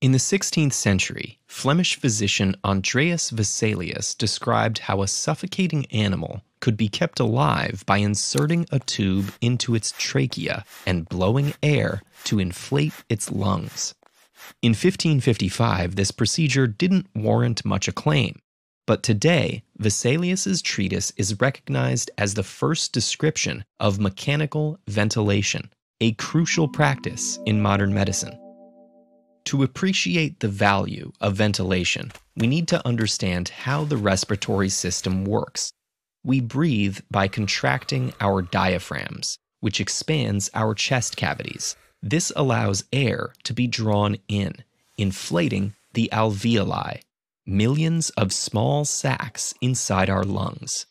In 0.00 0.12
the 0.12 0.18
16th 0.18 0.74
century, 0.74 1.40
Flemish 1.48 1.96
physician 1.96 2.54
Andreas 2.64 3.32
Vesalius 3.32 4.16
described 4.16 4.78
how 4.78 5.02
a 5.02 5.08
suffocating 5.08 5.86
animal 5.86 6.42
could 6.60 6.76
be 6.76 6.88
kept 6.88 7.18
alive 7.18 7.82
by 7.84 7.96
inserting 7.96 8.64
a 8.70 8.78
tube 8.78 9.32
into 9.40 9.74
its 9.74 9.92
trachea 9.98 10.64
and 10.86 11.08
blowing 11.08 11.52
air 11.64 12.02
to 12.24 12.38
inflate 12.38 12.92
its 13.08 13.32
lungs. 13.32 13.96
In 14.62 14.70
1555, 14.70 15.96
this 15.96 16.12
procedure 16.12 16.68
didn't 16.68 17.08
warrant 17.16 17.64
much 17.64 17.88
acclaim, 17.88 18.38
but 18.86 19.02
today, 19.02 19.64
Vesalius's 19.80 20.62
treatise 20.62 21.12
is 21.16 21.40
recognized 21.40 22.08
as 22.16 22.34
the 22.34 22.44
first 22.44 22.92
description 22.92 23.64
of 23.80 23.98
mechanical 23.98 24.78
ventilation, 24.86 25.72
a 26.00 26.12
crucial 26.12 26.68
practice 26.68 27.40
in 27.46 27.60
modern 27.60 27.92
medicine. 27.92 28.38
To 29.48 29.62
appreciate 29.62 30.40
the 30.40 30.48
value 30.48 31.10
of 31.22 31.36
ventilation, 31.36 32.12
we 32.36 32.46
need 32.46 32.68
to 32.68 32.86
understand 32.86 33.48
how 33.48 33.84
the 33.84 33.96
respiratory 33.96 34.68
system 34.68 35.24
works. 35.24 35.72
We 36.22 36.42
breathe 36.42 36.98
by 37.10 37.28
contracting 37.28 38.12
our 38.20 38.42
diaphragms, 38.42 39.38
which 39.60 39.80
expands 39.80 40.50
our 40.52 40.74
chest 40.74 41.16
cavities. 41.16 41.76
This 42.02 42.30
allows 42.36 42.84
air 42.92 43.32
to 43.44 43.54
be 43.54 43.66
drawn 43.66 44.18
in, 44.28 44.52
inflating 44.98 45.72
the 45.94 46.10
alveoli, 46.12 47.00
millions 47.46 48.10
of 48.18 48.34
small 48.34 48.84
sacs 48.84 49.54
inside 49.62 50.10
our 50.10 50.24
lungs. 50.24 50.84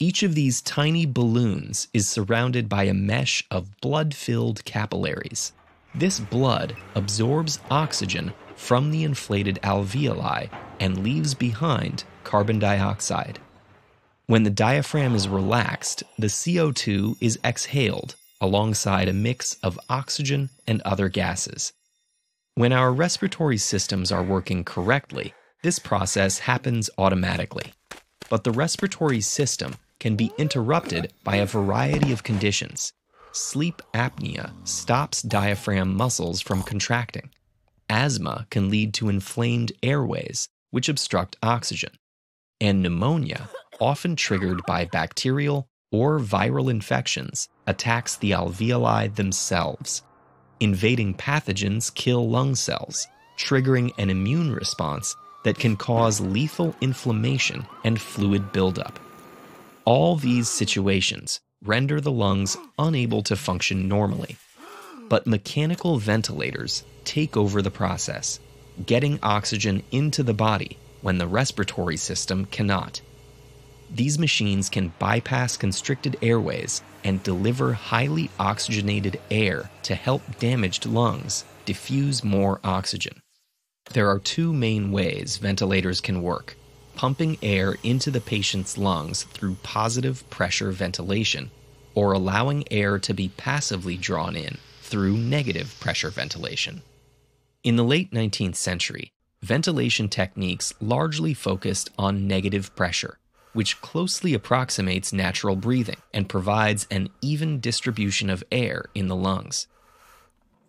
Each 0.00 0.24
of 0.24 0.34
these 0.34 0.60
tiny 0.62 1.06
balloons 1.06 1.86
is 1.94 2.08
surrounded 2.08 2.68
by 2.68 2.86
a 2.86 2.92
mesh 2.92 3.44
of 3.52 3.80
blood 3.80 4.14
filled 4.14 4.64
capillaries. 4.64 5.52
This 5.96 6.18
blood 6.18 6.76
absorbs 6.96 7.60
oxygen 7.70 8.32
from 8.56 8.90
the 8.90 9.04
inflated 9.04 9.60
alveoli 9.62 10.50
and 10.80 11.04
leaves 11.04 11.34
behind 11.34 12.02
carbon 12.24 12.58
dioxide. 12.58 13.38
When 14.26 14.42
the 14.42 14.50
diaphragm 14.50 15.14
is 15.14 15.28
relaxed, 15.28 16.02
the 16.18 16.26
CO2 16.26 17.16
is 17.20 17.38
exhaled 17.44 18.16
alongside 18.40 19.08
a 19.08 19.12
mix 19.12 19.54
of 19.62 19.78
oxygen 19.88 20.50
and 20.66 20.82
other 20.82 21.08
gases. 21.08 21.72
When 22.56 22.72
our 22.72 22.92
respiratory 22.92 23.58
systems 23.58 24.10
are 24.10 24.22
working 24.22 24.64
correctly, 24.64 25.32
this 25.62 25.78
process 25.78 26.40
happens 26.40 26.90
automatically. 26.98 27.72
But 28.28 28.42
the 28.42 28.50
respiratory 28.50 29.20
system 29.20 29.76
can 30.00 30.16
be 30.16 30.32
interrupted 30.38 31.12
by 31.22 31.36
a 31.36 31.46
variety 31.46 32.10
of 32.12 32.22
conditions, 32.24 32.92
Sleep 33.36 33.82
apnea 33.92 34.52
stops 34.62 35.20
diaphragm 35.20 35.96
muscles 35.96 36.40
from 36.40 36.62
contracting. 36.62 37.30
Asthma 37.90 38.46
can 38.48 38.70
lead 38.70 38.94
to 38.94 39.08
inflamed 39.08 39.72
airways, 39.82 40.48
which 40.70 40.88
obstruct 40.88 41.34
oxygen. 41.42 41.90
And 42.60 42.80
pneumonia, 42.80 43.50
often 43.80 44.14
triggered 44.14 44.60
by 44.68 44.84
bacterial 44.84 45.66
or 45.90 46.20
viral 46.20 46.70
infections, 46.70 47.48
attacks 47.66 48.14
the 48.14 48.30
alveoli 48.30 49.12
themselves. 49.16 50.02
Invading 50.60 51.14
pathogens 51.14 51.92
kill 51.92 52.30
lung 52.30 52.54
cells, 52.54 53.08
triggering 53.36 53.90
an 53.98 54.10
immune 54.10 54.52
response 54.52 55.16
that 55.42 55.58
can 55.58 55.74
cause 55.76 56.20
lethal 56.20 56.76
inflammation 56.80 57.66
and 57.82 58.00
fluid 58.00 58.52
buildup. 58.52 59.00
All 59.84 60.14
these 60.14 60.48
situations 60.48 61.40
render 61.64 62.00
the 62.00 62.12
lungs 62.12 62.56
unable 62.78 63.22
to 63.22 63.36
function 63.36 63.88
normally. 63.88 64.36
But 65.08 65.26
mechanical 65.26 65.98
ventilators 65.98 66.84
take 67.04 67.36
over 67.36 67.62
the 67.62 67.70
process, 67.70 68.40
getting 68.84 69.18
oxygen 69.22 69.82
into 69.90 70.22
the 70.22 70.34
body 70.34 70.78
when 71.02 71.18
the 71.18 71.26
respiratory 71.26 71.96
system 71.96 72.46
cannot. 72.46 73.00
These 73.90 74.18
machines 74.18 74.68
can 74.68 74.92
bypass 74.98 75.56
constricted 75.56 76.16
airways 76.22 76.82
and 77.04 77.22
deliver 77.22 77.74
highly 77.74 78.30
oxygenated 78.38 79.20
air 79.30 79.70
to 79.84 79.94
help 79.94 80.22
damaged 80.38 80.86
lungs 80.86 81.44
diffuse 81.64 82.24
more 82.24 82.60
oxygen. 82.64 83.20
There 83.92 84.08
are 84.08 84.18
two 84.18 84.52
main 84.52 84.90
ways 84.90 85.36
ventilators 85.36 86.00
can 86.00 86.22
work 86.22 86.56
pumping 86.96 87.38
air 87.42 87.76
into 87.82 88.10
the 88.10 88.20
patient's 88.20 88.78
lungs 88.78 89.24
through 89.24 89.56
positive 89.62 90.28
pressure 90.30 90.70
ventilation, 90.70 91.50
or 91.94 92.12
allowing 92.12 92.64
air 92.70 92.98
to 92.98 93.14
be 93.14 93.28
passively 93.36 93.96
drawn 93.96 94.36
in 94.36 94.58
through 94.82 95.16
negative 95.16 95.74
pressure 95.80 96.10
ventilation. 96.10 96.82
In 97.62 97.76
the 97.76 97.84
late 97.84 98.10
19th 98.10 98.56
century, 98.56 99.12
ventilation 99.42 100.08
techniques 100.08 100.74
largely 100.80 101.34
focused 101.34 101.90
on 101.98 102.26
negative 102.26 102.74
pressure, 102.76 103.18
which 103.52 103.80
closely 103.80 104.34
approximates 104.34 105.12
natural 105.12 105.56
breathing 105.56 105.96
and 106.12 106.28
provides 106.28 106.86
an 106.90 107.08
even 107.22 107.60
distribution 107.60 108.28
of 108.28 108.44
air 108.52 108.86
in 108.94 109.08
the 109.08 109.16
lungs. 109.16 109.66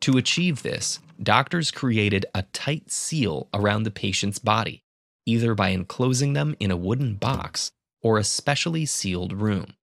To 0.02 0.18
achieve 0.18 0.62
this, 0.62 1.00
doctors 1.22 1.72
created 1.72 2.26
a 2.36 2.44
tight 2.54 2.92
seal 2.92 3.48
around 3.54 3.84
the 3.84 3.92
patient's 3.92 4.40
body 4.40 4.84
either 5.26 5.56
by 5.56 5.70
enclosing 5.70 6.34
them 6.34 6.56
in 6.60 6.72
a 6.72 6.78
wooden 6.78 7.16
box 7.16 7.72
or 8.02 8.18
a 8.18 8.24
specially 8.24 8.86
sealed 8.86 9.34
room. 9.34 9.74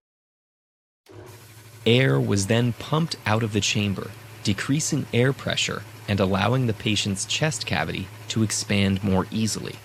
Air 1.85 2.19
was 2.19 2.47
then 2.47 2.73
pumped 2.73 3.17
out 3.25 3.43
of 3.43 3.51
the 3.51 3.59
chamber, 3.59 4.09
decreasing 4.43 5.05
air 5.13 5.33
pressure 5.33 5.83
and 6.07 6.19
allowing 6.19 6.67
the 6.67 6.73
patient's 6.73 7.25
chest 7.25 7.65
cavity 7.65 8.07
to 8.29 8.43
expand 8.43 9.03
more 9.03 9.27
easily. 9.31 9.75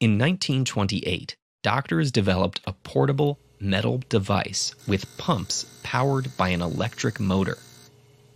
In 0.00 0.18
1928, 0.18 1.36
doctors 1.62 2.10
developed 2.10 2.60
a 2.66 2.72
portable 2.72 3.38
metal 3.60 4.02
device 4.08 4.74
with 4.86 5.16
pumps 5.16 5.64
powered 5.82 6.36
by 6.36 6.48
an 6.48 6.60
electric 6.60 7.20
motor. 7.20 7.58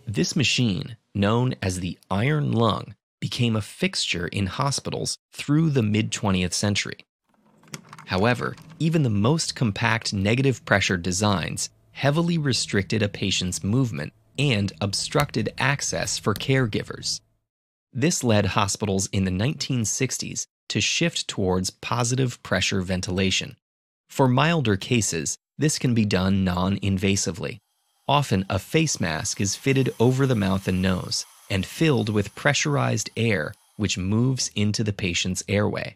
This 0.07 0.35
machine, 0.35 0.97
known 1.13 1.55
as 1.61 1.79
the 1.79 1.97
iron 2.09 2.51
lung, 2.53 2.95
became 3.19 3.55
a 3.55 3.61
fixture 3.61 4.27
in 4.27 4.45
hospitals 4.45 5.17
through 5.33 5.69
the 5.69 5.83
mid 5.83 6.11
20th 6.11 6.53
century. 6.53 6.97
However, 8.05 8.55
even 8.79 9.03
the 9.03 9.09
most 9.09 9.55
compact 9.55 10.13
negative 10.13 10.65
pressure 10.65 10.97
designs 10.97 11.69
heavily 11.91 12.37
restricted 12.37 13.03
a 13.03 13.09
patient's 13.09 13.63
movement 13.63 14.13
and 14.37 14.71
obstructed 14.81 15.53
access 15.57 16.17
for 16.17 16.33
caregivers. 16.33 17.19
This 17.91 18.23
led 18.23 18.45
hospitals 18.45 19.09
in 19.11 19.25
the 19.25 19.31
1960s 19.31 20.45
to 20.69 20.79
shift 20.79 21.27
towards 21.27 21.69
positive 21.69 22.41
pressure 22.43 22.81
ventilation. 22.81 23.57
For 24.07 24.27
milder 24.27 24.77
cases, 24.77 25.37
this 25.57 25.77
can 25.77 25.93
be 25.93 26.05
done 26.05 26.43
non 26.43 26.77
invasively. 26.77 27.57
Often, 28.07 28.45
a 28.49 28.57
face 28.57 28.99
mask 28.99 29.41
is 29.41 29.55
fitted 29.55 29.93
over 29.99 30.25
the 30.25 30.35
mouth 30.35 30.67
and 30.67 30.81
nose, 30.81 31.25
and 31.49 31.65
filled 31.65 32.09
with 32.09 32.35
pressurized 32.35 33.09
air 33.17 33.53
which 33.79 33.97
moves 33.97 34.51
into 34.55 34.83
the 34.83 34.91
patient's 34.91 35.41
airway. 35.47 35.95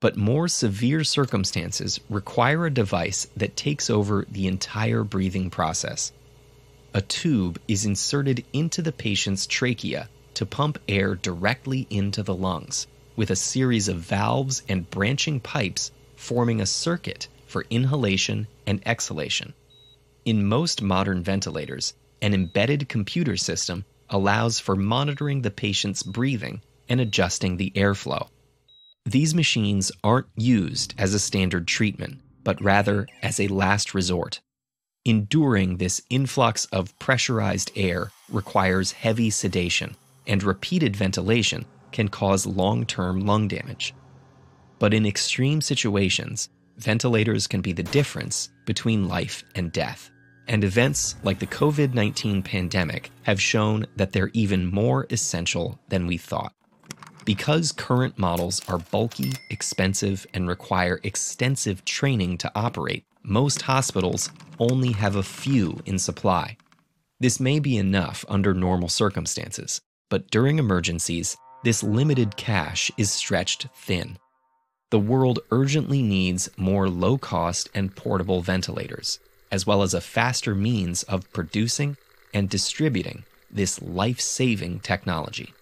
But 0.00 0.14
more 0.14 0.46
severe 0.46 1.04
circumstances 1.04 1.98
require 2.10 2.66
a 2.66 2.70
device 2.70 3.26
that 3.34 3.56
takes 3.56 3.88
over 3.88 4.26
the 4.30 4.46
entire 4.46 5.02
breathing 5.04 5.48
process. 5.48 6.12
A 6.92 7.00
tube 7.00 7.58
is 7.66 7.86
inserted 7.86 8.44
into 8.52 8.82
the 8.82 8.92
patient's 8.92 9.46
trachea 9.46 10.10
to 10.34 10.44
pump 10.44 10.78
air 10.86 11.14
directly 11.14 11.86
into 11.88 12.22
the 12.22 12.34
lungs, 12.34 12.86
with 13.16 13.30
a 13.30 13.36
series 13.36 13.88
of 13.88 14.00
valves 14.00 14.62
and 14.68 14.90
branching 14.90 15.40
pipes 15.40 15.90
forming 16.16 16.60
a 16.60 16.66
circuit 16.66 17.28
for 17.46 17.64
inhalation 17.70 18.46
and 18.66 18.82
exhalation. 18.86 19.54
In 20.26 20.46
most 20.46 20.82
modern 20.82 21.22
ventilators, 21.22 21.94
an 22.20 22.34
embedded 22.34 22.88
computer 22.88 23.38
system 23.38 23.86
allows 24.10 24.58
for 24.58 24.76
monitoring 24.76 25.42
the 25.42 25.50
patient's 25.50 26.02
breathing 26.02 26.62
and 26.88 27.00
adjusting 27.00 27.56
the 27.56 27.72
airflow. 27.74 28.28
These 29.06 29.34
machines 29.34 29.92
aren't 30.02 30.28
used 30.36 30.94
as 30.98 31.14
a 31.14 31.18
standard 31.18 31.66
treatment, 31.66 32.20
but 32.42 32.62
rather 32.62 33.06
as 33.22 33.38
a 33.38 33.48
last 33.48 33.94
resort. 33.94 34.40
Enduring 35.04 35.76
this 35.76 36.00
influx 36.08 36.64
of 36.66 36.98
pressurized 36.98 37.70
air 37.76 38.10
requires 38.30 38.92
heavy 38.92 39.28
sedation, 39.28 39.96
and 40.26 40.42
repeated 40.42 40.96
ventilation 40.96 41.66
can 41.92 42.08
cause 42.08 42.46
long 42.46 42.86
term 42.86 43.26
lung 43.26 43.46
damage. 43.46 43.94
But 44.78 44.94
in 44.94 45.04
extreme 45.04 45.60
situations, 45.60 46.48
ventilators 46.78 47.46
can 47.46 47.60
be 47.60 47.72
the 47.72 47.82
difference 47.82 48.48
between 48.64 49.08
life 49.08 49.44
and 49.54 49.70
death. 49.70 50.10
And 50.46 50.62
events 50.62 51.16
like 51.22 51.38
the 51.38 51.46
COVID 51.46 51.94
19 51.94 52.42
pandemic 52.42 53.10
have 53.22 53.40
shown 53.40 53.86
that 53.96 54.12
they're 54.12 54.30
even 54.32 54.66
more 54.66 55.06
essential 55.10 55.78
than 55.88 56.06
we 56.06 56.18
thought. 56.18 56.52
Because 57.24 57.72
current 57.72 58.18
models 58.18 58.60
are 58.68 58.78
bulky, 58.78 59.32
expensive, 59.50 60.26
and 60.34 60.46
require 60.46 61.00
extensive 61.02 61.84
training 61.84 62.36
to 62.38 62.52
operate, 62.54 63.04
most 63.22 63.62
hospitals 63.62 64.28
only 64.58 64.92
have 64.92 65.16
a 65.16 65.22
few 65.22 65.80
in 65.86 65.98
supply. 65.98 66.58
This 67.20 67.40
may 67.40 67.58
be 67.58 67.78
enough 67.78 68.24
under 68.28 68.52
normal 68.52 68.90
circumstances, 68.90 69.80
but 70.10 70.30
during 70.30 70.58
emergencies, 70.58 71.36
this 71.62 71.82
limited 71.82 72.36
cache 72.36 72.90
is 72.98 73.10
stretched 73.10 73.68
thin. 73.74 74.18
The 74.90 74.98
world 74.98 75.38
urgently 75.50 76.02
needs 76.02 76.50
more 76.58 76.90
low 76.90 77.16
cost 77.16 77.70
and 77.74 77.96
portable 77.96 78.42
ventilators, 78.42 79.18
as 79.54 79.64
well 79.64 79.82
as 79.82 79.94
a 79.94 80.00
faster 80.00 80.52
means 80.52 81.04
of 81.04 81.32
producing 81.32 81.96
and 82.34 82.50
distributing 82.50 83.22
this 83.48 83.80
life 83.80 84.20
saving 84.20 84.80
technology. 84.80 85.54